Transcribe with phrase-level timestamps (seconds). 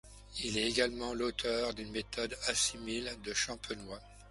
[0.43, 4.01] Il est également l'auteur d'une méthode Assimil de champenois.